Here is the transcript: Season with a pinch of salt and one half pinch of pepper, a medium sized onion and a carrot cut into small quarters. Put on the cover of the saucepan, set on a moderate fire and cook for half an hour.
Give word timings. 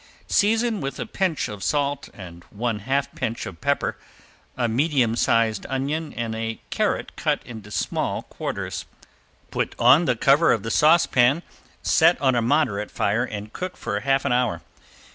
Season 0.25 0.81
with 0.81 0.99
a 0.99 1.05
pinch 1.05 1.47
of 1.47 1.63
salt 1.63 2.09
and 2.15 2.43
one 2.45 2.79
half 2.79 3.13
pinch 3.13 3.45
of 3.45 3.61
pepper, 3.61 3.97
a 4.57 4.67
medium 4.67 5.15
sized 5.15 5.63
onion 5.69 6.11
and 6.13 6.33
a 6.33 6.59
carrot 6.71 7.15
cut 7.15 7.39
into 7.45 7.69
small 7.69 8.23
quarters. 8.23 8.85
Put 9.51 9.75
on 9.77 10.05
the 10.05 10.15
cover 10.15 10.53
of 10.53 10.63
the 10.63 10.71
saucepan, 10.71 11.43
set 11.83 12.19
on 12.19 12.33
a 12.33 12.41
moderate 12.41 12.89
fire 12.89 13.23
and 13.23 13.53
cook 13.53 13.77
for 13.77 13.99
half 13.99 14.25
an 14.25 14.31
hour. 14.31 14.63